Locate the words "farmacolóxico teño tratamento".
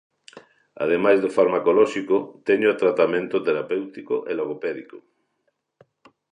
1.37-3.35